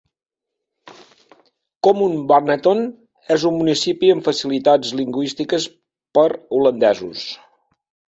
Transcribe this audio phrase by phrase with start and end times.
[1.87, 2.81] Comines-Warneton
[3.35, 5.69] és un municipi amb facilitats lingüístiques
[6.19, 6.25] per
[6.61, 7.23] holandesos.